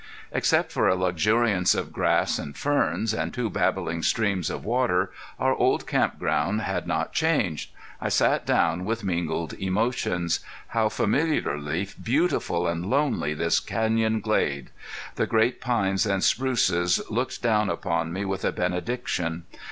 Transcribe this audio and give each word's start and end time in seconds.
Except 0.31 0.71
for 0.71 0.87
a 0.87 0.95
luxuriance 0.95 1.75
of 1.75 1.93
grass 1.93 2.39
and 2.39 2.57
ferns, 2.57 3.13
and 3.13 3.31
two 3.31 3.51
babbling 3.51 4.01
streams 4.01 4.49
of 4.49 4.65
water, 4.65 5.11
our 5.37 5.53
old 5.53 5.85
camp 5.85 6.17
ground 6.17 6.61
had 6.61 6.87
not 6.87 7.13
changed. 7.13 7.69
I 8.01 8.09
sat 8.09 8.43
down 8.43 8.83
with 8.83 9.03
mingled 9.03 9.53
emotions. 9.53 10.39
How 10.69 10.89
familiarly 10.89 11.87
beautiful 12.01 12.65
and 12.67 12.89
lonely 12.89 13.35
this 13.35 13.59
canyon 13.59 14.21
glade! 14.21 14.71
The 15.17 15.27
great 15.27 15.61
pines 15.61 16.07
and 16.07 16.23
spruces 16.23 16.99
looked 17.11 17.43
down 17.43 17.69
upon 17.69 18.11
me 18.11 18.25
with 18.25 18.43
a 18.43 18.51
benediction. 18.51 19.43